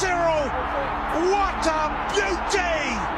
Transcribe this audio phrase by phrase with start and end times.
[0.00, 0.48] Cyril!
[1.30, 3.13] What a beauty!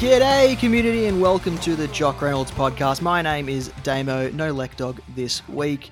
[0.00, 3.02] G'day, community, and welcome to the Jock Reynolds podcast.
[3.02, 5.90] My name is Damo, no Dog this week.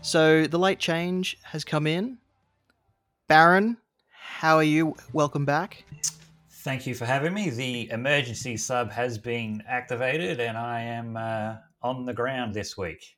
[0.00, 2.16] So, the late change has come in.
[3.26, 3.76] Baron,
[4.10, 4.96] how are you?
[5.12, 5.84] Welcome back.
[6.50, 7.50] Thank you for having me.
[7.50, 13.14] The emergency sub has been activated, and I am uh, on the ground this week.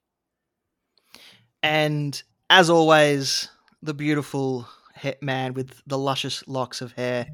[1.62, 3.48] And as always,
[3.80, 4.66] the beautiful
[5.22, 7.28] man with the luscious locks of hair,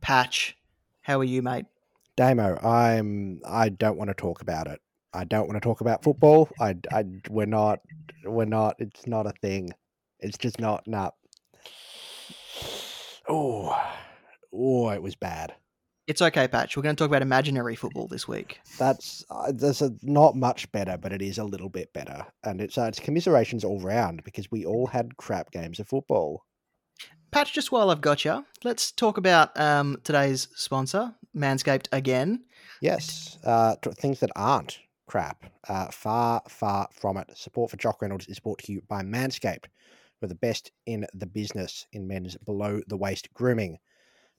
[0.00, 0.56] Patch.
[1.00, 1.66] How are you, mate?
[2.20, 3.40] Damo, I'm.
[3.46, 4.78] I don't want to talk about it.
[5.14, 6.50] I don't want to talk about football.
[6.60, 7.80] I, I, we're not.
[8.26, 8.76] We're not.
[8.78, 9.70] It's not a thing.
[10.18, 10.86] It's just not.
[10.86, 11.12] Nah.
[13.26, 13.74] Oh,
[14.52, 15.54] oh, it was bad.
[16.08, 16.76] It's okay, Patch.
[16.76, 18.60] We're going to talk about imaginary football this week.
[18.78, 22.60] That's uh, there's a, not much better, but it is a little bit better, and
[22.60, 26.44] it's uh, it's commiserations all round because we all had crap games of football.
[27.30, 32.44] Patch, just while I've got you, let's talk about um, today's sponsor, Manscaped again.
[32.80, 35.44] Yes, uh, things that aren't crap.
[35.68, 37.30] Uh, far, far from it.
[37.36, 39.66] Support for Jock Reynolds is brought to you by Manscaped.
[40.20, 43.78] We're the best in the business in men's below the waist grooming.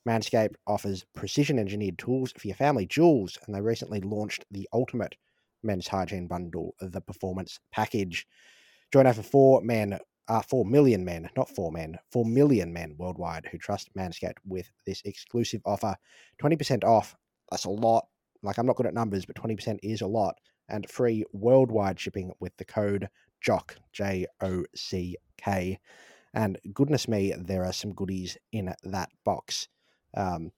[0.08, 5.16] Manscaped offers precision engineered tools for your family jewels, and they recently launched the ultimate
[5.64, 8.25] men's hygiene bundle, the Performance Package.
[8.92, 13.47] Join over four men, uh, four million men, not four men, four million men worldwide
[13.52, 15.95] who trust Manscaped with this exclusive offer
[16.41, 17.16] 20% off.
[17.50, 18.06] That's a lot.
[18.44, 20.35] Like, I'm not good at numbers, but 20% is a lot.
[20.69, 23.09] And free worldwide shipping with the code
[23.41, 25.79] JOCK, J O C K.
[26.34, 29.67] And goodness me, there are some goodies in that box.
[30.16, 30.51] Um,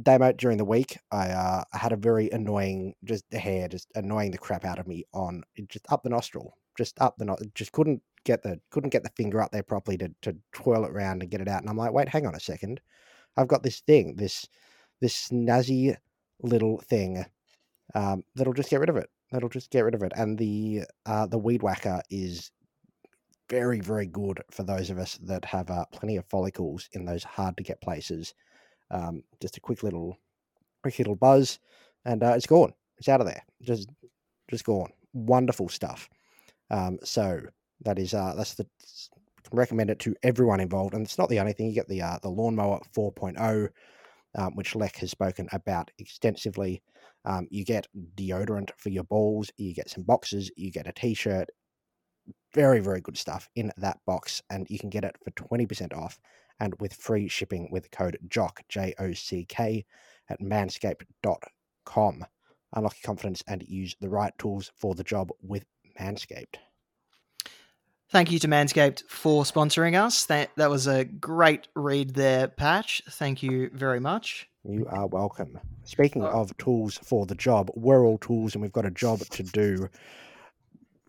[0.00, 4.30] Damo, during the week, I, uh, had a very annoying, just the hair, just annoying
[4.30, 7.72] the crap out of me on just up the nostril, just up the, no- just
[7.72, 11.22] couldn't get the, couldn't get the finger up there properly to, to twirl it around
[11.22, 11.60] and get it out.
[11.60, 12.80] And I'm like, wait, hang on a second.
[13.36, 14.46] I've got this thing, this,
[15.00, 15.96] this snazzy
[16.42, 17.24] little thing,
[17.94, 19.08] um, that'll just get rid of it.
[19.30, 20.12] That'll just get rid of it.
[20.14, 22.50] And the, uh, the weed whacker is
[23.48, 27.24] very, very good for those of us that have uh, plenty of follicles in those
[27.24, 28.34] hard to get places.
[28.90, 30.18] Um, just a quick little,
[30.82, 31.58] quick little buzz,
[32.04, 32.72] and uh, it's gone.
[32.98, 33.42] It's out of there.
[33.62, 33.90] Just,
[34.50, 34.90] just gone.
[35.12, 36.08] Wonderful stuff.
[36.72, 37.40] Um, so
[37.84, 38.66] that is uh, that's the
[39.52, 41.66] recommend it to everyone involved, and it's not the only thing.
[41.66, 43.68] You get the uh, the lawnmower 4.0,
[44.36, 46.82] um, which Lek has spoken about extensively.
[47.24, 49.50] Um, you get deodorant for your balls.
[49.58, 50.50] You get some boxes.
[50.56, 51.50] You get a t-shirt.
[52.54, 55.92] Very very good stuff in that box, and you can get it for twenty percent
[55.92, 56.18] off
[56.60, 59.84] and with free shipping with code JOCK, J O C K,
[60.28, 62.24] at manscaped.com.
[62.74, 65.64] Unlock your confidence and use the right tools for the job with
[66.00, 66.56] Manscaped.
[68.10, 70.26] Thank you to Manscaped for sponsoring us.
[70.26, 73.00] That, that was a great read there, Patch.
[73.08, 74.48] Thank you very much.
[74.64, 75.58] You are welcome.
[75.84, 79.42] Speaking of tools for the job, we're all tools and we've got a job to
[79.42, 79.88] do.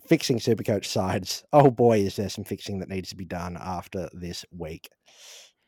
[0.07, 1.43] Fixing Supercoach sides.
[1.53, 4.89] Oh boy, is there some fixing that needs to be done after this week.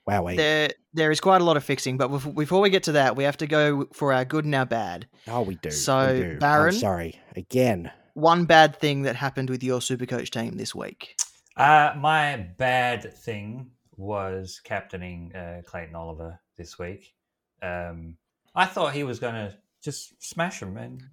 [0.08, 3.16] Wow, There, there is quite a lot of fixing, but before we get to that,
[3.16, 5.08] we have to go for our good and our bad.
[5.28, 5.70] Oh, we do.
[5.70, 6.38] we So, do.
[6.38, 6.76] Baron?
[6.76, 7.20] I'm sorry.
[7.36, 7.92] Again.
[8.16, 11.18] One bad thing that happened with your Supercoach team this week.
[11.58, 17.14] Uh, my bad thing was captaining uh, Clayton Oliver this week.
[17.62, 18.16] Um,
[18.56, 19.54] I thought he was going to
[19.84, 21.04] just smash him, and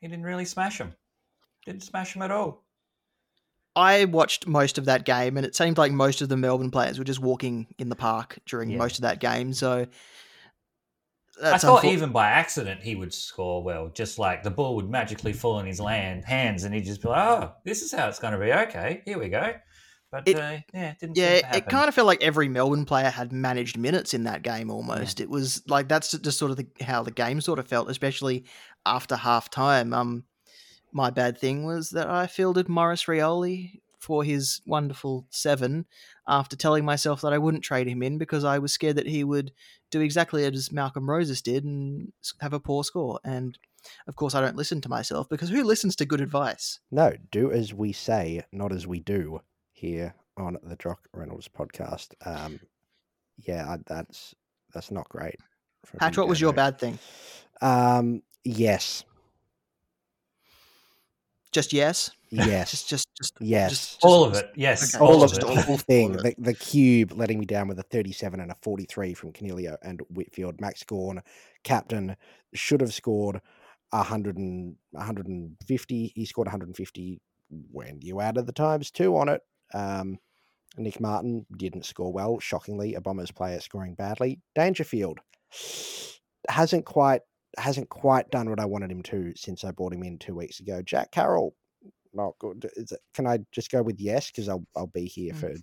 [0.00, 0.92] he didn't really smash him.
[1.64, 2.64] Didn't smash him at all.
[3.76, 6.98] I watched most of that game, and it seemed like most of the Melbourne players
[6.98, 8.78] were just walking in the park during Yeah.
[8.78, 9.52] most of that game.
[9.52, 9.86] So
[11.42, 15.32] I thought even by accident he would score well, just like the ball would magically
[15.32, 18.18] fall in his land hands, and he'd just be like, "Oh, this is how it's
[18.18, 19.54] going to be." Okay, here we go.
[20.12, 21.16] But It- uh, yeah, it didn't.
[21.16, 24.24] Yeah, seem to it kind of felt like every Melbourne player had managed minutes in
[24.24, 25.20] that game almost.
[25.20, 28.44] It was like that's just sort of the, how the game sort of felt, especially
[28.84, 29.92] after half time.
[29.92, 30.24] Um,
[30.92, 35.86] my bad thing was that I fielded Maurice Rioli for his wonderful seven
[36.26, 39.22] after telling myself that I wouldn't trade him in because I was scared that he
[39.22, 39.52] would
[39.90, 43.20] do exactly as Malcolm Rosas did and have a poor score.
[43.24, 43.58] And
[44.06, 46.80] of course, I don't listen to myself because who listens to good advice?
[46.90, 49.40] No, do as we say, not as we do
[49.72, 52.14] here on the Jock Reynolds podcast.
[52.24, 52.60] Um,
[53.36, 54.34] yeah, that's
[54.72, 55.36] that's not great.
[55.98, 56.98] Patch, what was your bad thing?
[57.60, 59.04] Um, yes,
[61.52, 62.10] Just yes.
[62.30, 63.34] yes, Just, just, just.
[63.40, 63.70] yes.
[63.70, 64.50] Just, all of it.
[64.54, 65.04] Yes, Okay.
[65.04, 65.50] all all of of the it.
[65.50, 66.12] all whole thing.
[66.12, 70.00] The, the cube letting me down with a 37 and a 43 from Coniglio and
[70.10, 70.60] Whitfield.
[70.60, 71.22] Max Gawn,
[71.64, 72.16] captain,
[72.54, 73.40] should have scored
[73.90, 76.12] 100 and, 150.
[76.14, 77.20] He scored 150
[77.72, 79.40] when you added the times two on it.
[79.74, 80.18] Um,
[80.78, 82.38] Nick Martin didn't score well.
[82.38, 84.38] Shockingly, a Bombers player scoring badly.
[84.54, 85.18] Dangerfield
[86.48, 87.22] hasn't quite
[87.58, 90.60] hasn't quite done what I wanted him to since I brought him in two weeks
[90.60, 90.82] ago.
[90.82, 91.54] Jack Carroll,
[92.14, 92.70] not good.
[92.76, 94.30] Is it, can I just go with yes?
[94.30, 95.40] Because I'll I'll be here Mm.
[95.40, 95.54] for.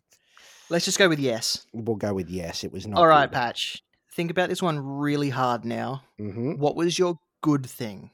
[0.69, 1.65] Let's just go with yes.
[1.73, 2.63] We'll go with yes.
[2.63, 2.99] It was not.
[2.99, 3.81] All right, Patch.
[4.11, 6.03] Think about this one really hard now.
[6.17, 8.11] hmm What was your good thing?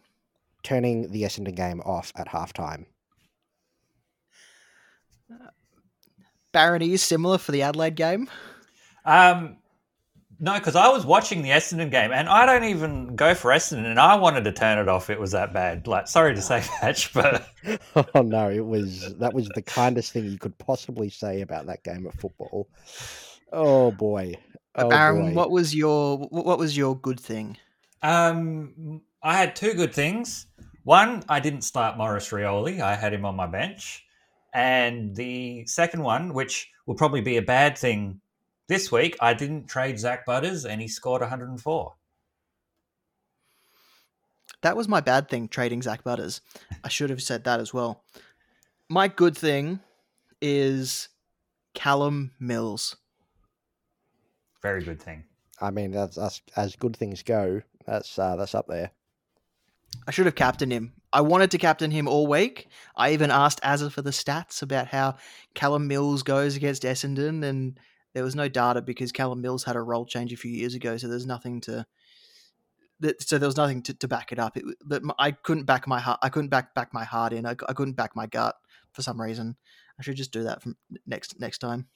[0.61, 2.85] Turning the Essendon game off at halftime.
[6.51, 8.29] Barony is similar for the Adelaide game.
[9.05, 9.57] Um,
[10.43, 13.85] no, because I was watching the Essendon game, and I don't even go for Essendon,
[13.85, 15.09] and I wanted to turn it off.
[15.09, 15.87] It was that bad.
[15.87, 17.47] Like, sorry to say, Patch, but
[18.13, 21.83] oh no, it was that was the kindest thing you could possibly say about that
[21.83, 22.67] game of football.
[23.53, 24.33] Oh boy.
[24.75, 25.33] But Oh, Baron, boy.
[25.33, 27.57] what was your what what was your good thing?
[28.01, 30.47] um, I had two good things.
[30.83, 32.81] One, I didn't start Maurice Rioli.
[32.81, 34.03] I had him on my bench,
[34.53, 38.19] and the second one, which will probably be a bad thing
[38.73, 41.93] this week, I didn't trade Zak Butters, and he scored 104.
[44.63, 46.41] That was my bad thing, trading Zak Butters.
[46.83, 48.03] I should have said that as well.
[48.89, 49.79] My good thing
[50.41, 51.09] is
[51.75, 52.95] Callum Mills.
[54.63, 55.23] Very good thing.
[55.61, 57.61] I mean, that's, that's as good things go.
[57.85, 58.89] That's uh, that's up there.
[60.07, 60.93] I should have captained him.
[61.11, 62.67] I wanted to captain him all week.
[62.95, 65.17] I even asked Azza for the stats about how
[65.53, 67.77] Callum Mills goes against Essendon, and
[68.13, 70.97] there was no data because Callum Mills had a role change a few years ago,
[70.97, 71.85] so there's nothing to.
[72.99, 74.55] that- So there was nothing to, to back it up.
[74.57, 76.19] It, but I couldn't back my heart.
[76.21, 77.45] I couldn't back back my heart in.
[77.45, 78.55] I couldn't back my gut
[78.91, 79.55] for some reason.
[79.99, 80.75] I should just do that from
[81.05, 81.87] next next time.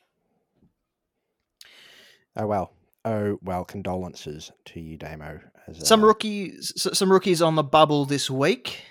[2.35, 2.73] Oh well.
[3.05, 3.65] Oh well.
[3.65, 5.39] Condolences to you, Damo.
[5.67, 8.81] As, Some uh, rookies, some rookies on the bubble this week.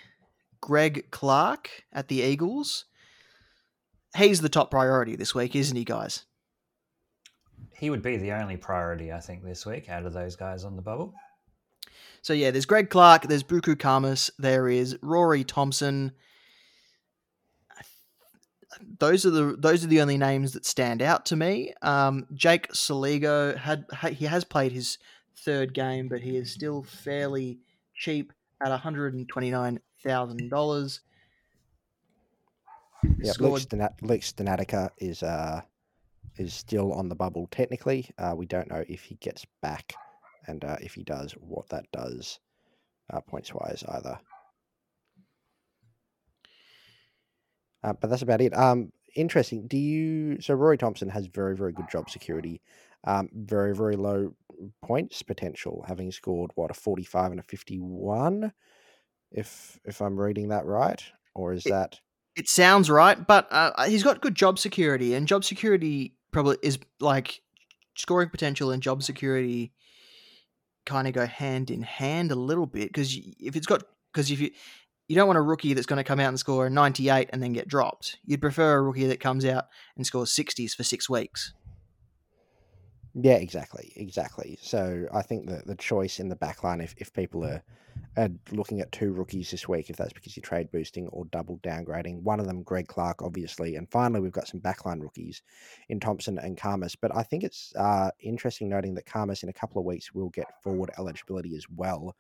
[0.61, 2.85] Greg Clark at the Eagles.
[4.17, 6.25] He's the top priority this week, isn't he, guys?
[7.79, 10.77] He would be the only priority, I think, this week out of those guys on
[10.77, 11.15] the bubble.
[12.23, 16.13] So yeah, there's Greg Clark, there's Buku Khamis, there is Rory Thompson.
[18.99, 21.73] Those are the those are the only names that stand out to me.
[21.83, 24.99] Um, Jake Soligo had he has played his
[25.39, 27.59] third game, but he is still fairly
[27.95, 28.33] cheap
[28.63, 31.01] at one hundred and twenty nine thousand dollars.
[33.19, 35.63] Yeah, Luke, Stan- is uh
[36.39, 38.11] is still on the bubble technically.
[38.19, 39.95] Uh, we don't know if he gets back,
[40.47, 42.39] and uh, if he does, what that does
[43.13, 44.19] uh, points wise either.
[47.83, 48.57] Uh, but that's about it.
[48.57, 49.67] Um, interesting.
[49.67, 50.41] Do you?
[50.41, 52.61] So Rory Thompson has very very good job security.
[53.05, 54.35] Um, very very low
[54.83, 58.53] points potential, having scored what a forty five and a fifty one.
[59.31, 61.03] If if I'm reading that right,
[61.35, 62.01] or is It- that?
[62.37, 66.79] It sounds right, but uh, he's got good job security, and job security probably is
[67.01, 67.41] like
[67.97, 69.73] scoring potential and job security
[70.85, 74.41] kind of go hand in hand a little bit because if it's got because if
[74.41, 74.51] you
[75.09, 77.43] you don't want a rookie that's going to come out and score a 98 and
[77.43, 78.19] then get dropped.
[78.25, 79.67] You'd prefer a rookie that comes out
[79.97, 81.53] and scores 60s for six weeks.
[83.15, 84.59] Yeah, exactly, exactly.
[84.61, 87.63] So I think that the choice in the back line, if, if people are,
[88.17, 91.59] are looking at two rookies this week, if that's because you're trade boosting or double
[91.59, 95.43] downgrading, one of them, Greg Clark, obviously, and finally we've got some backline rookies
[95.89, 96.97] in Thompson and Khamis.
[97.01, 100.31] But I think it's uh, interesting noting that Khamis in a couple of weeks will
[100.31, 102.17] get forward eligibility as well.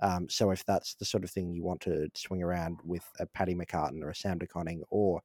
[0.00, 3.26] Um, so if that's the sort of thing you want to swing around with a
[3.26, 5.20] Paddy McCartin or a Sam De Koning or,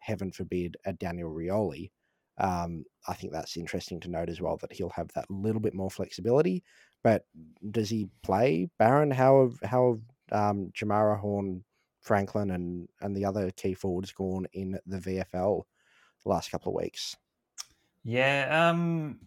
[0.00, 1.90] heaven forbid, a Daniel Rioli,
[2.38, 5.74] um, I think that's interesting to note as well that he'll have that little bit
[5.74, 6.62] more flexibility.
[7.02, 7.24] But
[7.70, 9.10] does he play Baron?
[9.10, 10.00] How have how
[10.30, 11.64] have um, Jamarra Horn,
[12.00, 15.62] Franklin, and and the other key forwards gone in the VFL
[16.24, 17.16] the last couple of weeks?
[18.04, 19.20] Yeah, um,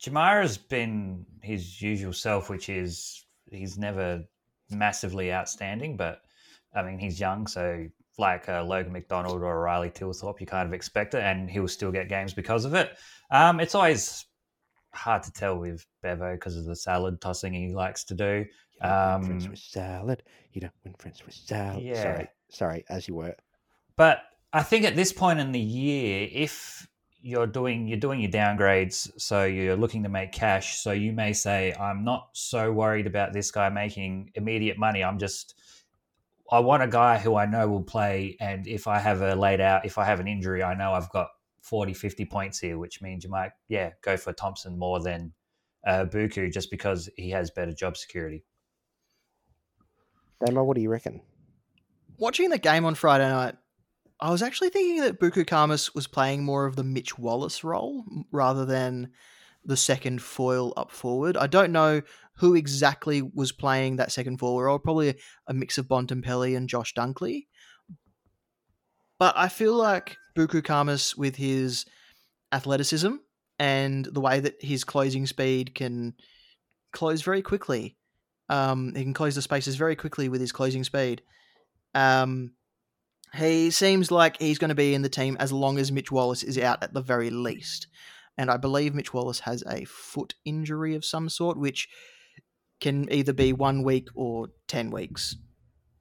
[0.00, 4.24] Jamarra's been his usual self, which is he's never
[4.70, 6.22] massively outstanding, but
[6.74, 7.86] I mean he's young, so
[8.18, 11.92] like uh, Logan McDonald or Riley Thilthorpe, you kind of expect it, and he'll still
[11.92, 12.96] get games because of it.
[13.30, 14.26] Um, it's always
[14.96, 18.44] hard to tell with Bevo because of the salad tossing he likes to do.
[18.74, 20.22] You don't win friends Um, with salad.
[20.52, 21.82] You don't win friends with salad.
[21.82, 22.02] Yeah.
[22.02, 23.34] Sorry, sorry, as you were.
[23.96, 24.22] But
[24.52, 26.86] I think at this point in the year, if
[27.20, 30.78] you're doing you're doing your downgrades, so you're looking to make cash.
[30.78, 35.02] So you may say, I'm not so worried about this guy making immediate money.
[35.02, 35.54] I'm just
[36.50, 39.60] I want a guy who I know will play, and if I have a laid
[39.60, 41.28] out, if I have an injury, I know I've got
[41.66, 45.32] 40, 50 points here, which means you might, yeah, go for Thompson more than
[45.86, 48.44] uh, Buku just because he has better job security.
[50.44, 51.20] Damo, what do you reckon?
[52.18, 53.56] Watching the game on Friday night,
[54.20, 58.04] I was actually thinking that Buku Khamis was playing more of the Mitch Wallis role
[58.30, 59.10] rather than
[59.64, 61.36] the second foil up forward.
[61.36, 62.00] I don't know
[62.36, 64.78] who exactly was playing that second forward role.
[64.78, 65.14] Probably a,
[65.48, 67.46] a mix of Bontempelli and Josh Dunkley.
[69.18, 71.86] But I feel like Buku Khamis, with his
[72.52, 73.14] athleticism
[73.58, 76.14] and the way that his closing speed can
[76.92, 77.96] close very quickly,
[78.48, 81.22] um, he can close the spaces very quickly with his closing speed.
[81.94, 82.52] Um,
[83.34, 86.42] he seems like he's going to be in the team as long as Mitch Wallis
[86.42, 87.88] is out at the very least.
[88.38, 91.88] And I believe Mitch Wallis has a foot injury of some sort, which
[92.80, 95.36] can either be one week or 10 weeks.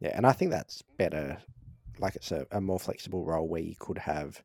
[0.01, 1.37] Yeah, and I think that's better.
[1.99, 4.41] Like it's a, a more flexible role where you could have,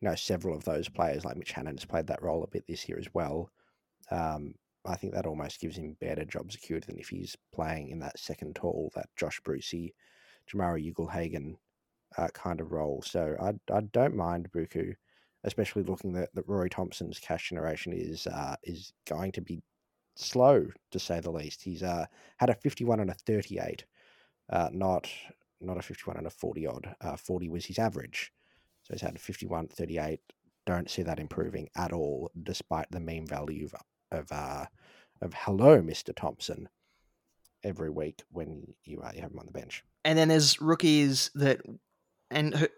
[0.00, 1.24] you know, several of those players.
[1.24, 3.50] Like Mitch Hannan has played that role a bit this year as well.
[4.10, 8.00] Um, I think that almost gives him better job security than if he's playing in
[8.00, 9.94] that second tall, that Josh Brucey,
[10.50, 11.56] Jamarra Ugle-Hagan
[12.18, 13.02] uh, kind of role.
[13.02, 14.94] So I, I don't mind Buku,
[15.44, 19.62] especially looking that, that Rory Thompson's cash generation is uh, is going to be
[20.16, 21.62] slow to say the least.
[21.62, 22.06] He's uh,
[22.38, 23.84] had a 51 and a 38,
[24.50, 25.08] uh, not
[25.62, 26.94] not a 51 and a 40 odd.
[27.00, 28.32] Uh, 40 was his average.
[28.82, 30.20] So he's had a 51, 38.
[30.66, 33.74] Don't see that improving at all, despite the mean value of
[34.12, 34.66] of, uh,
[35.20, 36.14] of hello, Mr.
[36.14, 36.68] Thompson,
[37.64, 39.84] every week when you, uh, you have him on the bench.
[40.04, 41.60] And then there's rookies that,
[42.30, 42.68] and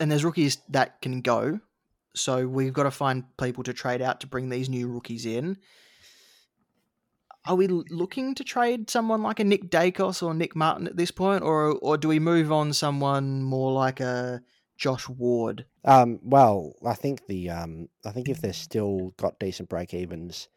[0.00, 1.60] and there's rookies that can go.
[2.14, 5.58] So we've got to find people to trade out to bring these new rookies in
[7.46, 11.10] are we looking to trade someone like a Nick Daicos or Nick Martin at this
[11.10, 14.42] point, or or do we move on someone more like a
[14.76, 15.64] Josh Ward?
[15.84, 20.48] Um, well, I think the um, I think if they're still got decent break evens,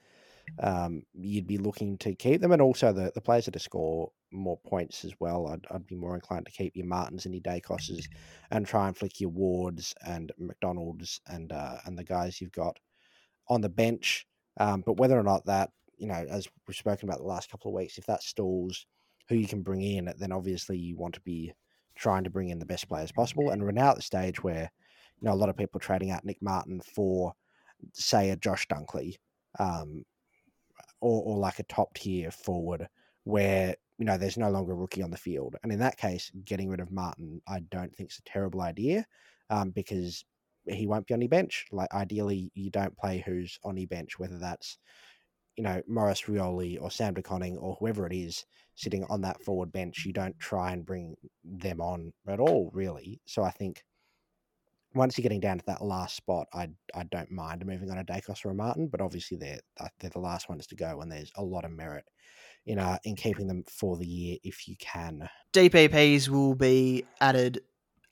[0.59, 4.57] um, you'd be looking to keep them, and also the, the players that score more
[4.65, 5.47] points as well.
[5.47, 8.05] I'd, I'd be more inclined to keep your Martins and your Daicoses,
[8.51, 12.77] and try and flick your Wards and McDonald's and uh, and the guys you've got
[13.47, 14.25] on the bench.
[14.59, 15.71] Um, but whether or not that
[16.01, 18.87] you know, as we've spoken about the last couple of weeks, if that stalls
[19.29, 21.53] who you can bring in, then obviously you want to be
[21.95, 23.51] trying to bring in the best players possible.
[23.51, 24.71] And we're now at the stage where,
[25.21, 27.33] you know, a lot of people trading out Nick Martin for,
[27.93, 29.17] say, a Josh Dunkley,
[29.59, 30.03] um,
[31.01, 32.89] or, or like a top tier forward
[33.25, 35.55] where, you know, there's no longer a rookie on the field.
[35.61, 39.05] And in that case, getting rid of Martin, I don't think is a terrible idea
[39.51, 40.25] um, because
[40.65, 41.67] he won't be on your bench.
[41.71, 44.79] Like, ideally, you don't play who's on your bench, whether that's
[45.57, 49.43] you know, Maurice Rioli or Sam De Koning or whoever it is sitting on that
[49.43, 53.21] forward bench, you don't try and bring them on at all, really.
[53.25, 53.83] So I think
[54.93, 58.03] once you're getting down to that last spot, I I don't mind moving on a
[58.03, 59.59] Daicos or a Martin, but obviously they're
[59.99, 62.05] they're the last ones to go, and there's a lot of merit
[62.65, 65.29] in uh, in keeping them for the year if you can.
[65.53, 67.61] DPPs will be added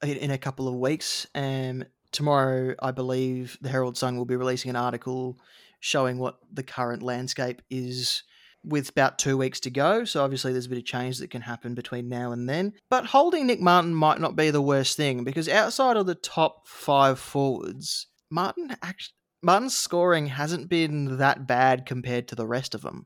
[0.04, 1.28] in, in a couple of weeks.
[1.36, 5.38] Um, tomorrow, I believe the Herald Sun will be releasing an article
[5.80, 8.24] showing what the current landscape is
[8.64, 10.04] with about two weeks to go.
[10.04, 12.74] So obviously there's a bit of change that can happen between now and then.
[12.90, 16.68] But holding Nick Martin might not be the worst thing because outside of the top
[16.68, 19.14] five forwards, Martin actually.
[19.42, 23.06] Martin's scoring hasn't been that bad compared to the rest of them.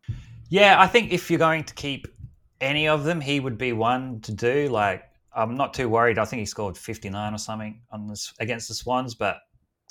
[0.50, 2.08] Yeah, I think if you're going to keep
[2.60, 4.68] any of them, he would be one to do.
[4.70, 5.03] Like,
[5.36, 6.18] I'm not too worried.
[6.18, 9.38] I think he scored 59 or something on this against the Swans, but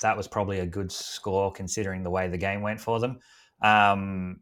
[0.03, 3.19] that was probably a good score considering the way the game went for them.
[3.61, 4.41] Um,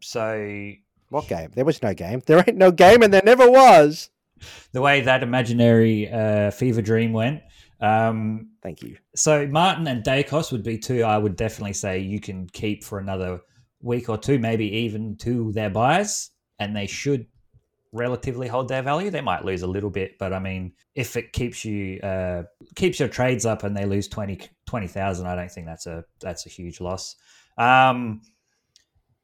[0.00, 0.72] so
[1.10, 1.50] what game?
[1.54, 2.22] There was no game.
[2.26, 4.10] There ain't no game, and there never was.
[4.72, 7.42] The way that imaginary uh, fever dream went.
[7.80, 8.96] Um, Thank you.
[9.14, 11.04] So Martin and Daicos would be two.
[11.04, 13.40] I would definitely say you can keep for another
[13.82, 17.26] week or two, maybe even to their buys, and they should
[17.94, 19.08] relatively hold their value.
[19.08, 22.42] They might lose a little bit, but I mean, if it keeps you uh,
[22.74, 26.44] keeps your trades up and they lose 20 20,000, I don't think that's a that's
[26.44, 27.16] a huge loss.
[27.56, 28.20] Um,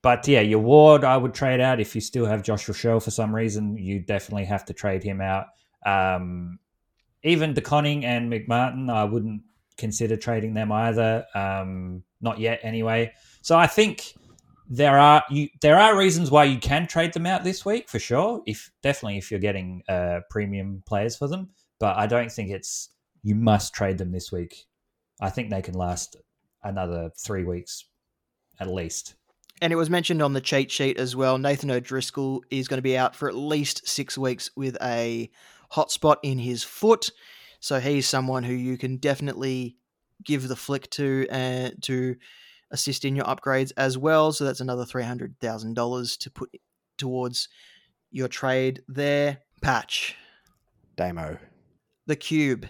[0.02, 3.10] but yeah, your Ward I would trade out if you still have Josh Rachele for
[3.10, 3.76] some reason.
[3.76, 5.46] You definitely have to trade him out.
[5.84, 6.58] Um,
[7.22, 9.42] even De Koning and McMartin, I wouldn't
[9.76, 11.26] consider trading them either.
[11.34, 13.12] Um, not yet, anyway.
[13.42, 14.14] So I think
[14.72, 17.98] there are you there are reasons why you can trade them out this week for
[17.98, 18.40] sure.
[18.46, 21.50] If definitely if you're getting uh, premium players for them,
[21.80, 22.90] but I don't think it's
[23.22, 24.66] you must trade them this week.
[25.20, 26.16] I think they can last
[26.62, 27.84] another three weeks
[28.60, 29.14] at least.
[29.60, 31.36] And it was mentioned on the cheat sheet as well.
[31.36, 35.30] Nathan O'Driscoll is going to be out for at least six weeks with a
[35.72, 37.10] hotspot in his foot.
[37.58, 39.76] So he's someone who you can definitely
[40.24, 42.16] give the flick to uh, to
[42.70, 44.32] assist in your upgrades as well.
[44.32, 46.50] So that's another three hundred thousand dollars to put
[46.98, 47.48] towards
[48.10, 49.38] your trade there.
[49.62, 50.16] Patch
[50.96, 51.38] Damo.
[52.06, 52.66] the cube.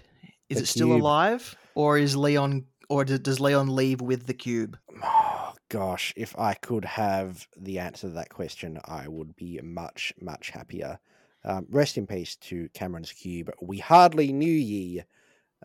[0.48, 1.02] Is The it still Cube.
[1.02, 4.76] alive, or is Leon, or does- does Leon leave with the cube?
[5.04, 10.12] Oh, gosh, if I could have the answer to that question, I would be much,
[10.20, 10.98] much happier.
[11.44, 13.50] Um, rest in peace to Cameron's cube.
[13.62, 15.02] We hardly knew ye.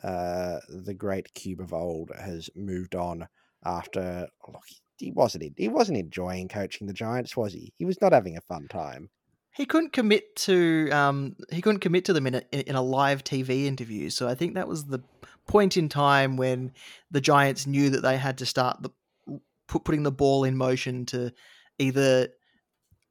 [0.04, 3.28] Uh, the great cube of old has moved on
[3.66, 4.28] after.
[4.48, 4.64] Look,
[4.98, 5.54] he wasn't.
[5.58, 7.74] He wasn't enjoying coaching the Giants, was he?
[7.78, 9.10] He was not having a fun time.
[9.56, 13.24] He couldn't commit to um he couldn't commit to them in a in a live
[13.24, 14.10] TV interview.
[14.10, 15.00] So I think that was the
[15.48, 16.72] point in time when
[17.12, 18.90] the Giants knew that they had to start the
[19.68, 21.32] put, putting the ball in motion to
[21.80, 22.30] either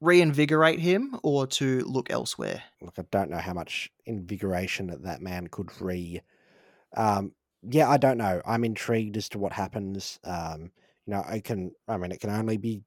[0.01, 2.63] reinvigorate him or to look elsewhere.
[2.83, 6.21] Look, I don't know how much invigoration that that man could re.
[6.97, 7.33] Um,
[7.69, 8.43] yeah, I don't know.
[8.47, 10.19] I'm intrigued as to what happens.
[10.25, 10.71] Um,
[11.07, 11.73] you know, I can.
[11.89, 12.83] I mean, it can only be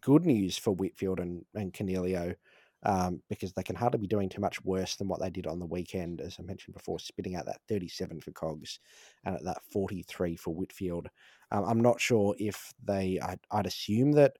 [0.00, 2.34] good news for Whitfield and and Coniglio,
[2.82, 5.58] um, because they can hardly be doing too much worse than what they did on
[5.58, 8.78] the weekend, as I mentioned before, spitting out that 37 for Cogs
[9.24, 11.08] and at that 43 for Whitfield.
[11.50, 13.18] Um, I'm not sure if they.
[13.20, 14.36] I'd, I'd assume that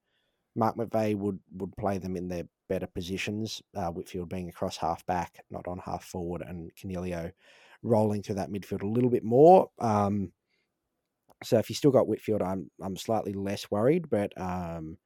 [0.55, 3.62] Mark McVeigh would would play them in their better positions.
[3.75, 7.33] Uh, Whitfield being across half back, not on half forward, and Coniglio
[7.83, 9.71] rolling through that midfield a little bit more.
[9.78, 10.33] Um,
[11.45, 14.97] so if you still got Whitfield, I'm I'm slightly less worried, but um,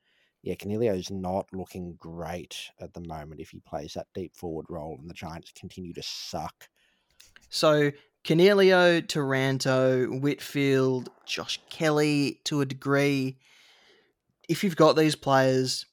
[0.43, 4.97] yeah, Coniglio's not looking great at the moment if he plays that deep forward role,
[5.01, 6.69] and the Giants continue to suck.
[7.49, 7.91] So
[8.25, 13.39] Coniglio, Taranto, Whitfield, Josh Kelly to a degree.
[14.49, 15.87] If you've got these players,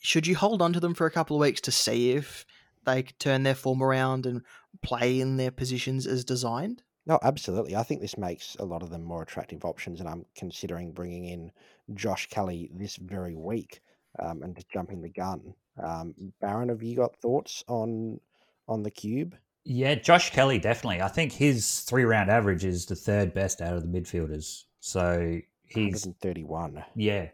[0.00, 2.44] should you hold on to them for a couple of weeks to see if
[2.84, 4.42] they turn their form around and
[4.84, 6.82] play in their positions as designed?
[7.06, 7.76] No, absolutely.
[7.76, 11.26] I think this makes a lot of them more attractive options, and I'm considering bringing
[11.26, 11.50] in
[11.94, 13.80] Josh Kelly this very week
[14.18, 15.54] um, and just jumping the gun.
[15.82, 18.20] Um, Baron, have you got thoughts on
[18.68, 19.36] on the cube?
[19.64, 21.02] Yeah, Josh Kelly definitely.
[21.02, 24.62] I think his three round average is the third best out of the midfielders.
[24.80, 26.84] So he's 131.
[26.94, 27.28] yeah,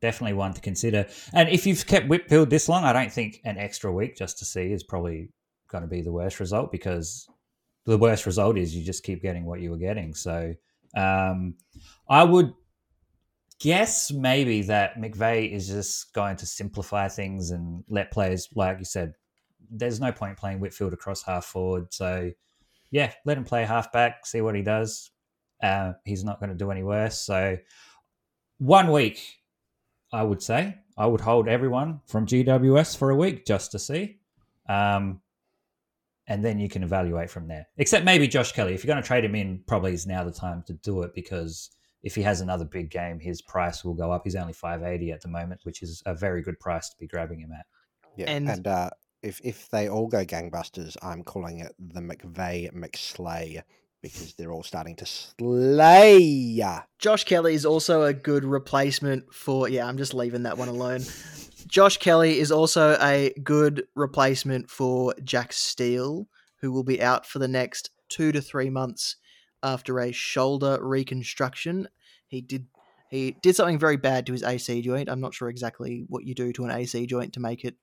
[0.00, 1.06] definitely one to consider.
[1.32, 4.44] And if you've kept Whitfield this long, I don't think an extra week just to
[4.44, 5.30] see is probably
[5.68, 7.28] going to be the worst result because
[7.84, 10.14] the worst result is you just keep getting what you were getting.
[10.14, 10.54] So
[10.96, 11.54] um,
[12.08, 12.52] I would
[13.60, 18.84] guess maybe that McVeigh is just going to simplify things and let players, like you
[18.84, 19.14] said,
[19.70, 21.92] there's no point playing Whitfield across half forward.
[21.92, 22.30] So
[22.90, 25.10] yeah, let him play half back, see what he does.
[25.62, 27.18] Uh, he's not going to do any worse.
[27.18, 27.58] So
[28.58, 29.20] one week,
[30.12, 34.18] I would say I would hold everyone from GWS for a week just to see.
[34.68, 35.20] Um,
[36.28, 37.66] and then you can evaluate from there.
[37.78, 38.74] Except maybe Josh Kelly.
[38.74, 41.14] If you're going to trade him in, probably is now the time to do it
[41.14, 41.70] because
[42.02, 44.22] if he has another big game, his price will go up.
[44.24, 47.40] He's only 580 at the moment, which is a very good price to be grabbing
[47.40, 47.66] him at.
[48.16, 52.72] Yeah, And- and, uh, if if they all go gangbusters, I'm calling it the McVeigh
[52.72, 53.60] McSlay
[54.00, 56.62] because they're all starting to slay.
[57.00, 59.68] Josh Kelly is also a good replacement for.
[59.68, 61.00] Yeah, I'm just leaving that one alone.
[61.68, 66.26] Josh Kelly is also a good replacement for Jack Steele,
[66.60, 69.16] who will be out for the next two to three months
[69.62, 71.88] after a shoulder reconstruction.
[72.26, 72.66] He did
[73.10, 75.08] he did something very bad to his AC joint.
[75.08, 77.76] I'm not sure exactly what you do to an AC joint to make it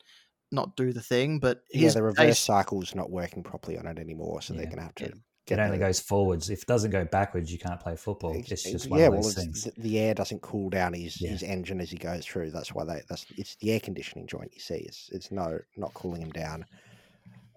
[0.52, 3.98] not do the thing, but Yeah, the reverse AC cycle's not working properly on it
[3.98, 5.06] anymore, so they're going to have to.
[5.06, 5.14] It
[5.46, 6.50] get only the- goes forwards.
[6.50, 8.36] If it doesn't go backwards, you can't play football.
[8.38, 9.64] Ex- It's just one yeah, of well, those it's, things.
[9.76, 11.30] the, the air doesn't cool down his, Yeah.
[11.30, 12.52] his engine as he goes through.
[12.52, 13.02] That's why they.
[13.10, 14.52] That's it's the air conditioning joint.
[14.54, 16.66] You see, it's it's no not cooling him down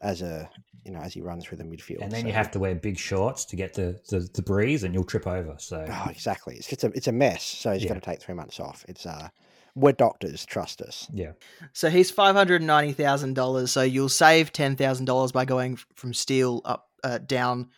[0.01, 0.49] as a
[0.85, 2.03] you know as he runs through the midfield.
[2.03, 4.95] And then you have to wear big shorts to get the, the, the breeze, and
[4.95, 5.57] you'll trip over.
[5.59, 6.57] So Oh, exactly.
[6.57, 7.43] It's it's a it's a mess.
[7.43, 7.89] So he's Yeah.
[7.89, 8.85] going to take three months off.
[8.89, 9.29] It's uh,
[9.75, 10.45] we're doctors.
[10.45, 11.07] Trust us.
[11.13, 11.33] yeah,
[11.73, 13.71] So he's five hundred ninety thousand dollars.
[13.73, 17.69] So you'll save ten thousand dollars by going from Steele up, uh, down,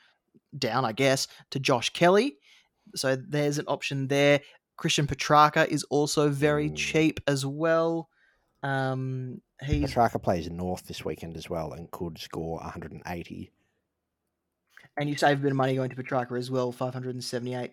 [0.57, 2.37] down, I guess, to Josh Kelly.
[2.95, 4.41] So there's an option there.
[4.77, 6.77] Christian Petracca is also very Mm.
[6.77, 8.09] cheap as well.
[8.63, 13.51] Um, he's Petracca plays North this weekend as well and could score 180.
[14.97, 16.73] and you save a bit of money going to Petracca as well.
[16.73, 17.73] Five hundred and seventy-eight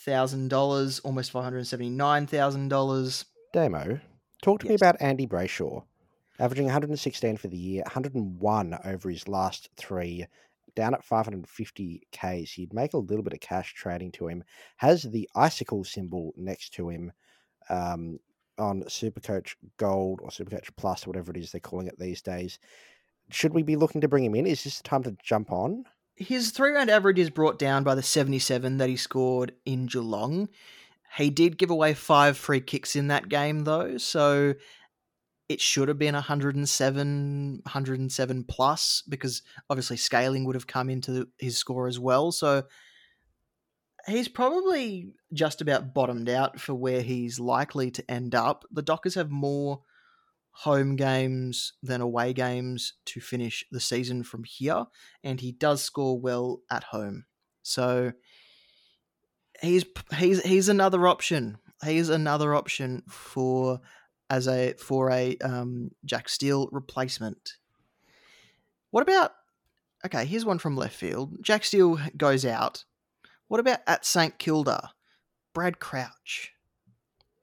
[0.00, 3.24] thousand dollars, almost five hundred seventy-nine thousand dollars.
[3.52, 4.00] Damo,
[4.42, 5.84] talk to me about Andy Brayshaw,
[6.38, 10.26] averaging 116 for the year, 101 over his last three
[10.78, 14.44] down at 550k, so you'd make a little bit of cash trading to him.
[14.76, 17.10] Has the icicle symbol next to him
[17.68, 18.20] um,
[18.58, 22.60] on Supercoach Gold or Supercoach Plus, or whatever it is they're calling it these days.
[23.30, 24.46] Should we be looking to bring him in?
[24.46, 25.82] Is this the time to jump on?
[26.14, 30.48] His three round average is brought down by the 77 that he scored in Geelong.
[31.16, 34.54] He did give away five free kicks in that game, though, so
[35.48, 41.56] it should have been 107, 107 plus because obviously scaling would have come into his
[41.56, 42.32] score as well.
[42.32, 42.64] So
[44.06, 48.64] he's probably just about bottomed out for where he's likely to end up.
[48.70, 49.80] The Dockers have more
[50.50, 54.86] home games than away games to finish the season from here,
[55.22, 57.24] and he does score well at home.
[57.62, 58.12] So
[59.62, 59.84] he's
[60.16, 61.58] he's he's another option.
[61.84, 63.80] He's another option for
[64.30, 67.54] as a for a um, Jack Steele replacement.
[68.90, 69.32] What about?
[70.04, 71.36] Okay, here's one from left field.
[71.42, 72.84] Jack Steele goes out.
[73.48, 74.90] What about at St Kilda?
[75.54, 76.52] Brad Crouch.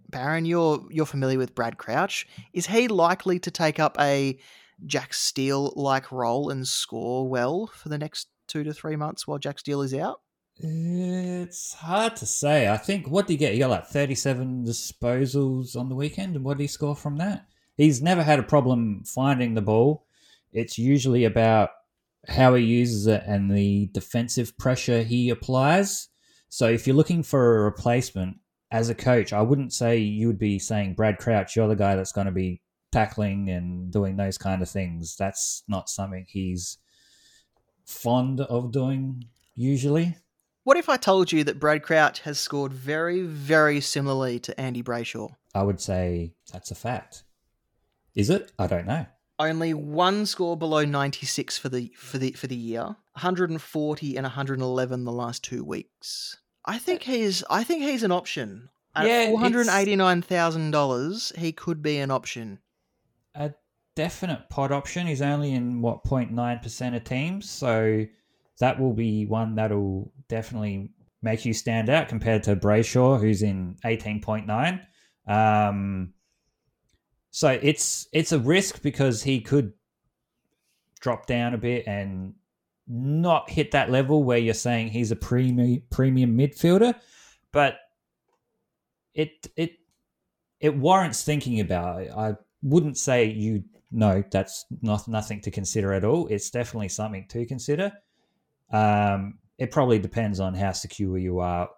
[0.10, 2.28] Baron, you're you're familiar with Brad Crouch.
[2.54, 4.40] Is he likely to take up a
[4.86, 9.40] Jack Steele like role and score well for the next two to three months while
[9.40, 10.22] Jack Steele is out?
[10.58, 12.70] It's hard to say.
[12.70, 13.54] I think what did he get?
[13.54, 17.46] He got like thirty-seven disposals on the weekend, and what did he score from that?
[17.76, 20.06] He's never had a problem finding the ball.
[20.54, 21.72] It's usually about
[22.28, 26.08] how he uses it and the defensive pressure he applies.
[26.48, 28.38] So if you're looking for a replacement
[28.72, 31.96] as a coach, I wouldn't say you would be saying Brad Crouch, you're the guy
[31.98, 32.62] that's going to be
[32.94, 35.18] tackling and doing those kind of things.
[35.18, 36.78] That's not something he's
[37.86, 40.16] fond of doing usually.
[40.66, 44.82] What if I told you that Brad Crouch has scored very, very similarly to Andy
[44.82, 45.30] Brayshaw?
[45.54, 47.22] I would say that's a fact.
[48.16, 48.52] Is it?
[48.58, 49.06] I don't know.
[49.38, 52.82] Only one score below 96 for the for the for the year.
[52.82, 56.38] 140 and 111 the last two weeks.
[56.66, 58.70] I think he's I think he's an option.
[58.96, 62.58] At Yeah, four hundred eighty nine thousand dollars, he could be an option.
[63.36, 63.54] A
[63.96, 65.06] definite pod option.
[65.06, 68.08] He's only in what 09 percent of teams, so
[68.60, 70.92] that will be one that'll definitely
[71.22, 74.82] make you stand out compared to Brayshaw, who's in 18.9.
[75.28, 76.14] Um,
[77.32, 79.74] so it's it's a risk because he could
[81.02, 82.34] drop down a bit and
[82.88, 86.96] not hit that level where you're saying he's a premium premium midfielder,
[87.52, 87.78] but
[89.14, 89.72] it it
[90.60, 92.10] it warrants thinking about.
[92.10, 96.28] I wouldn't say you no, that's not nothing to consider at all.
[96.28, 97.92] It's definitely something to consider.
[98.72, 101.70] Um, it probably depends on how secure you are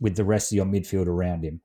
[0.00, 1.60] with the rest of your midfield around him.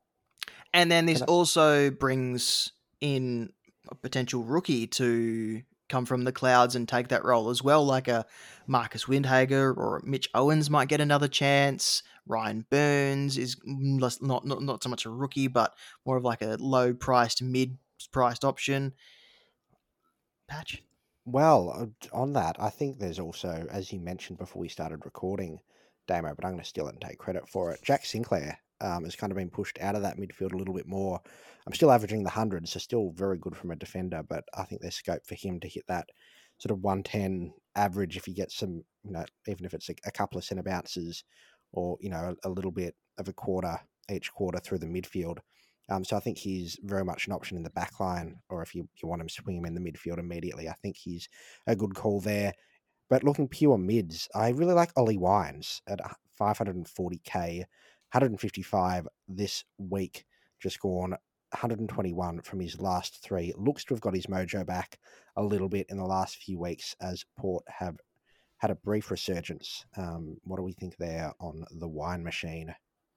[0.74, 3.52] And then this also brings in
[3.90, 8.08] a potential rookie to come from the clouds and take that role as well, like
[8.08, 8.26] a
[8.66, 12.02] Marcus Windhager or Mitch Owens might get another chance.
[12.26, 15.74] Ryan Byrnes is less, not, not not so much a rookie, but
[16.06, 17.78] more of like a low priced, mid
[18.12, 18.94] priced option.
[20.48, 20.82] Patch.
[21.26, 25.60] Well, uh, on that, I think there's also, as you mentioned before we started recording,
[26.08, 27.80] Damo, but I'm going to steal it and take credit for it.
[27.84, 30.88] Jack Sinclair um, has kind of been pushed out of that midfield a little bit
[30.88, 31.20] more.
[31.68, 34.82] I'm still averaging the 100, so still very good from a defender, but I think
[34.82, 36.08] there's scope for him to hit that
[36.58, 40.12] sort of 110 average if he gets some, you know, even if it's a, a
[40.12, 41.24] couple of centre bounces
[41.72, 43.80] or, you know, a, a little bit of a quarter
[44.12, 45.38] each quarter through the midfield.
[45.92, 48.74] Um, so I think he's very much an option in the back line, or if
[48.74, 51.28] you, you want him swing him in the midfield immediately, I think he's
[51.68, 52.54] a good call there.
[53.10, 56.00] But looking pure mids, I really like Ollie Wines at
[56.40, 60.24] 540k, 155 this week,
[60.62, 61.12] just gone
[61.52, 63.54] 121 from his last three.
[63.58, 64.98] Looks to have got his mojo back
[65.36, 67.98] a little bit in the last few weeks as Port have
[68.60, 69.86] had a brief resurgence.
[69.98, 72.74] Um, what do we think there on the wine machine?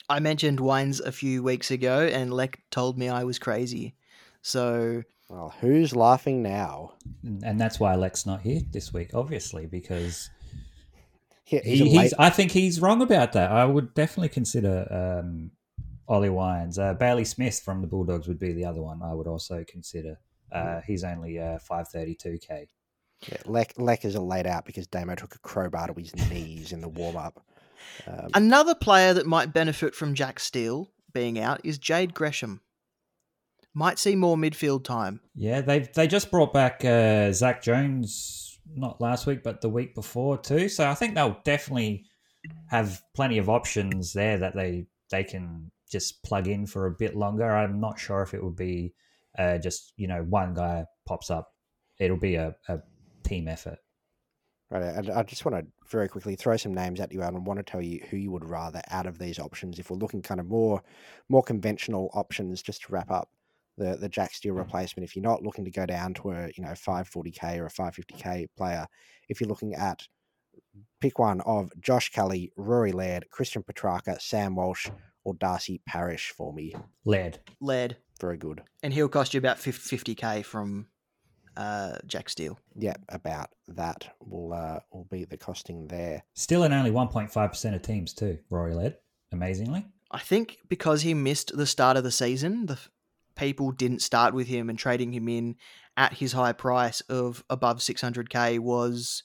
[0.08, 3.94] I mentioned wines a few weeks ago, and Lek told me I was crazy.
[4.42, 6.92] So Well, who's laughing now?
[7.22, 10.30] And that's why Lex not here this week, obviously, because
[11.44, 11.96] He- he, he's.
[11.96, 13.50] late- I think he's wrong about that.
[13.50, 14.86] I would definitely consider
[15.24, 15.50] um,
[16.08, 16.78] Ollie Wines.
[16.78, 19.02] Uh, Bailey Smith from the Bulldogs would be the other one.
[19.02, 20.18] I would also consider.
[20.52, 22.68] Uh, he's only uh, five thirty two k.
[23.28, 26.72] Yeah, Lek, Lek is a laid out because Damo took a crowbar to his knees
[26.72, 27.42] in the warm up.
[28.06, 32.60] Um, another player that might benefit from Jack Steele being out is Jade Gresham.
[33.72, 35.20] Might see more midfield time.
[35.34, 39.94] Yeah, they they just brought back uh, Zak Jones not last week, but the week
[39.94, 40.68] before too.
[40.68, 42.04] So I think they'll definitely
[42.68, 47.16] have plenty of options there that they they can just plug in for a bit
[47.16, 47.50] longer.
[47.50, 48.94] I'm not sure if it would be
[49.38, 51.50] uh, just you know one guy pops up.
[51.98, 52.78] It'll be a, a
[53.24, 53.78] team effort.
[54.74, 57.46] Right, and I just want to very quickly throw some names at you, Alan, and
[57.46, 59.78] want to tell you who you would rather out of these options.
[59.78, 60.82] If we're looking kind of more,
[61.28, 63.28] more conventional options, just to wrap up
[63.78, 64.58] the the Jack Steele mm.
[64.58, 65.08] replacement.
[65.08, 68.48] If you're not looking to go down to a you know 540k or a 550k
[68.56, 68.86] player,
[69.28, 70.06] if you're looking at
[71.00, 74.88] pick one of Josh Kelly, Rory Laird, Christian Petracca, Sam Walsh,
[75.24, 76.74] or Darcy Parish for me.
[77.04, 77.38] Laird.
[77.60, 77.96] Laird.
[78.20, 78.62] Very good.
[78.82, 80.86] And he'll cost you about 50, k from
[81.56, 82.58] uh, Jack Steele.
[82.76, 86.24] Yeah, about that will uh, will be the costing there.
[86.34, 88.96] Still in only 1.5% of teams, too, Rory Laird,
[89.32, 89.86] amazingly.
[90.10, 92.90] I think because he missed the start of the season, the f-
[93.36, 95.56] people didn't start with him and trading him in
[95.96, 99.22] at his high price of above 600k was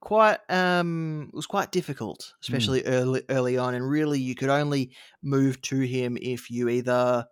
[0.00, 4.90] quite um was quite difficult especially early early on and really you could only
[5.22, 7.24] move to him if you either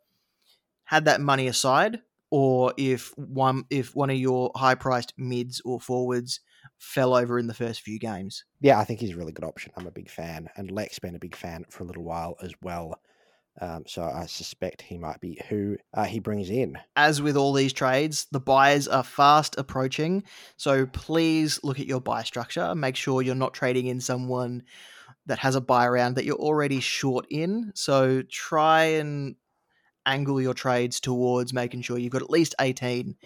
[0.85, 2.01] had that money aside
[2.31, 6.41] or if one if one of your high priced mids or forwards
[6.79, 9.73] fell over in the first few games Yeah, I think he's a really good option.
[9.77, 12.53] I'm a big fan, and Lex been a big fan for a little while as
[12.63, 13.01] well.
[13.61, 16.79] Um, so I suspect he might be who uh, he brings in.
[16.97, 20.23] as with all these trades, the buyers are fast approaching.
[20.57, 22.75] So please look at your buy structure.
[22.75, 24.63] Make sure you're not trading in someone
[25.27, 27.73] that has a buy round that you're already short in.
[27.75, 29.37] So try and
[30.11, 33.17] angle your trades towards making sure you've got at least 18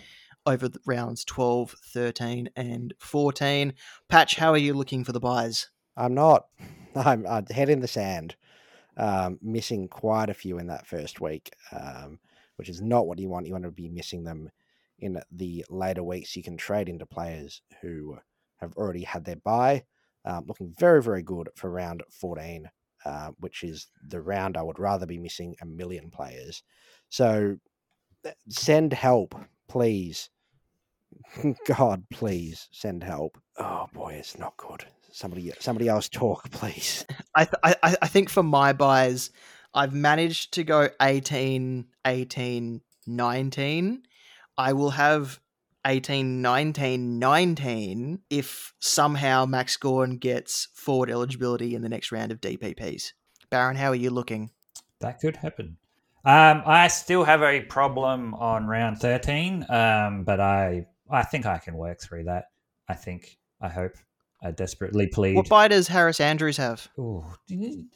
[0.46, 3.72] over rounds 12, 13, and 14.
[4.08, 5.70] Patch, how are you looking for the buys?
[5.96, 6.46] I'm not.
[6.94, 8.36] I'm uh, head in the sand.
[8.96, 12.20] Um, missing quite a few in that first week, um,
[12.56, 13.46] which is not what you want.
[13.46, 14.50] You want to be missing them
[15.00, 16.36] in the later weeks.
[16.36, 18.18] You can trade into players who
[18.58, 19.84] have already had their buy.
[20.24, 22.70] Um, looking very, very good for round 14,
[23.04, 26.62] uh, which is the round I would rather be missing a million players.
[27.08, 27.56] So
[28.26, 29.34] uh, send help,
[29.68, 30.30] please.
[31.66, 33.38] God, please send help.
[33.58, 34.84] Oh boy, it's not good.
[35.12, 37.04] Somebody, somebody else talk, please.
[37.34, 39.30] I, th- I I- I think for my buys,
[39.72, 44.02] I've managed to go 18, 18, 19.
[44.56, 45.40] I will have
[45.86, 52.40] 18, 19, 19 if somehow Max Gawn gets forward eligibility in the next round of
[52.40, 53.12] DPPs.
[53.50, 54.50] Baron, how are you looking?
[55.00, 55.76] That could happen.
[56.24, 61.58] Um, I still have a problem on round 13, um, but I I think I
[61.58, 62.46] can work through that.
[62.88, 63.38] I think.
[63.60, 63.92] I hope.
[64.42, 65.36] I desperately plead.
[65.36, 66.88] What buy does Harris Andrews have?
[66.98, 67.86] Ooh, you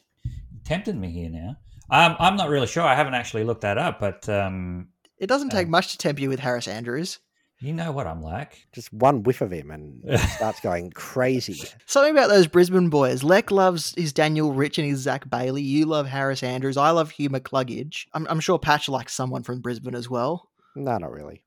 [0.63, 1.57] tempted me here now.
[1.91, 2.83] Um, I'm not really sure.
[2.83, 6.21] I haven't actually looked that up, but um, It doesn't take Um, much to tempt
[6.21, 7.19] you with Harris Andrews.
[7.61, 8.67] You know what I'm like.
[8.71, 11.61] Just one whiff of him and he starts going crazy.
[11.85, 13.21] Something about those Brisbane boys.
[13.23, 15.61] Leck loves his Daniel Rich and his Zac Bailey.
[15.61, 16.77] You love Harris Andrews.
[16.77, 18.05] I love Hugh McCluggage.
[18.13, 20.49] I'm, I'm sure Patch likes someone from Brisbane as well.
[20.75, 21.43] No, not really.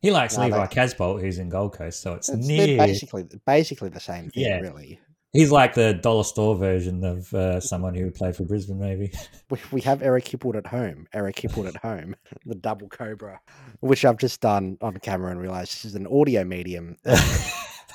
[0.00, 2.78] He likes No, Levi they- Casboult, who's in Gold Coast, so it's It's, near.
[2.78, 4.60] basically basically the same thing, Yeah.
[4.60, 4.98] really.
[5.32, 9.12] He's like the dollar store version of uh, someone who played for Brisbane, maybe.
[9.50, 11.06] We, we have Eric Hipwood at home.
[11.12, 13.40] Eric Hipwood at home, the double cobra,
[13.80, 16.96] which I've just done on camera and realized this is an audio medium.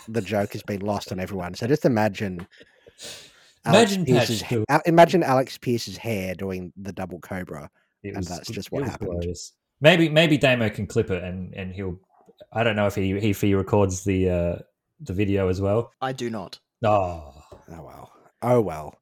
[0.08, 1.56] the joke has been lost on everyone.
[1.56, 2.48] So just imagine.
[3.66, 7.70] Imagine Patch Pierce's, do- Al- imagine Alex Pierce's hair doing the double cobra.
[8.04, 9.12] It And that's just what happened.
[9.12, 9.54] glorious.
[9.82, 12.00] Maybe maybe Damo can clip it and, and he'll.
[12.52, 14.56] I don't know if he if he records the uh,
[15.00, 15.92] the video as well.
[16.02, 16.60] I do not.
[16.84, 17.34] Oh,
[17.72, 18.12] Oh well.
[18.42, 18.96] Oh well.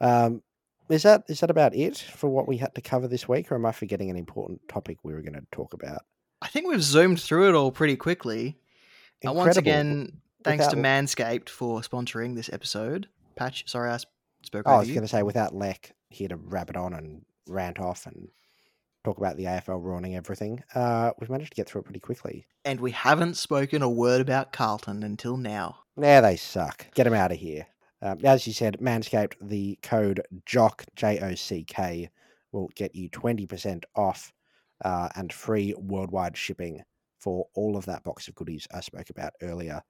[0.00, 0.42] Um,
[0.88, 3.56] is that is that about it for what we had to cover this week, or
[3.56, 6.02] am I forgetting an important topic we were going to talk about?
[6.40, 8.58] I think we've zoomed through it all pretty quickly.
[9.26, 13.08] Uh, once again, thanks to Manscaped for sponsoring this episode.
[13.36, 13.98] Patch, sorry I
[14.42, 14.94] spoke Oh, I was you.
[14.94, 18.28] going to say, without Leck here to wrap it on and rant off and
[19.04, 22.46] talk about the AFL ruining everything, uh, we've managed to get through it pretty quickly.
[22.64, 25.78] And we haven't spoken a word about Carlton until now.
[25.96, 26.86] Now they suck.
[26.94, 27.66] Get them out of here.
[28.02, 32.10] Um, as you said, Manscaped, the code JOCK, J O C K,
[32.52, 34.32] will get you 20% off
[34.84, 36.82] uh, and free worldwide shipping
[37.18, 39.82] for all of that box of goodies I spoke about earlier.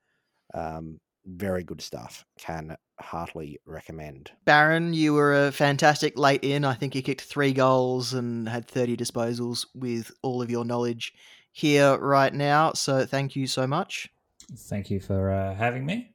[0.54, 2.24] Um, very good stuff.
[2.38, 4.30] Can heartily recommend.
[4.44, 6.64] Baron, you were a fantastic late in.
[6.64, 11.12] I think you kicked three goals and had 30 disposals with all of your knowledge
[11.50, 12.72] here right now.
[12.74, 14.08] So thank you so much.
[14.54, 16.10] Thank you for uh, having me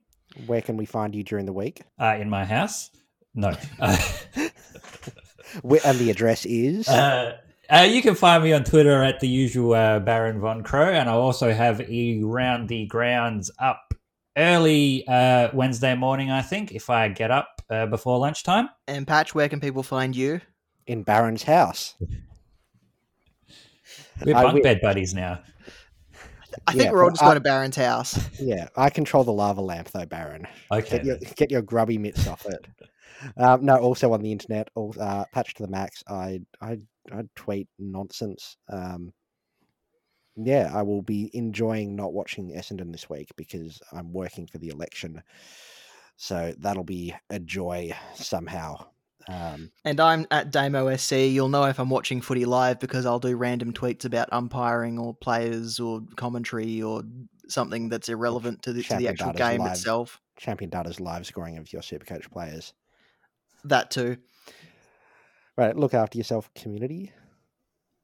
[0.45, 1.81] Where can we find you during the week?
[1.99, 2.89] uh, in my house.
[3.33, 3.53] No.
[5.61, 6.87] Where, and the address is.
[6.87, 7.37] Uh,
[7.69, 11.09] uh, you can find me on Twitter at the usual uh, Baron Von Crow, and
[11.09, 13.93] I also have a round the grounds up
[14.37, 16.31] early uh, Wednesday morning.
[16.31, 18.69] I think if I get up uh, before lunchtime.
[18.87, 20.41] And Patch, where can people find you?
[20.87, 21.93] in Baron's house.
[24.25, 25.39] We're I bunk wi- bed buddies now.
[26.71, 28.19] I I think Yeah, we're all just I- going to Baron's house.
[28.39, 30.47] Yeah, I control the lava lamp though, Baron.
[30.71, 30.97] Okay.
[30.97, 32.67] Get your get your grubby mitts off it.
[33.37, 36.03] Um, no, also on the internet, all, uh, patch to the max.
[36.07, 36.79] I I
[37.11, 38.57] I tweet nonsense.
[38.67, 39.13] Um,
[40.35, 44.69] yeah, I will be enjoying not watching Essendon this week because I'm working for the
[44.69, 45.21] election,
[46.15, 48.87] so that'll be a joy somehow.
[49.27, 51.13] Um, And I'm at Damo SC.
[51.13, 55.13] You'll know if I'm watching footy live because I'll do random tweets about umpiring or
[55.13, 57.03] players or commentary or
[57.47, 59.73] something that's irrelevant to the, to the actual game live.
[59.73, 60.19] itself.
[60.37, 62.73] champion data's live scoring of your Supercoach players.
[63.63, 64.17] That too.
[65.57, 67.11] Right, look after yourself, community.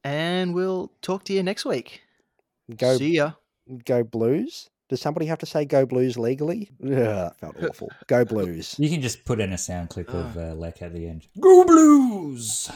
[0.04, 2.02] And we'll talk to you next week.
[2.76, 3.32] Go See ya.
[3.86, 4.70] go Blues.
[4.90, 6.70] Does somebody have to say go Blues legally?
[6.82, 7.92] Ugh, that felt awful.
[8.08, 8.76] Go Blues.
[8.80, 11.28] You can just put in a sound clip of uh, Lek at the end.
[11.40, 12.70] Go Blues!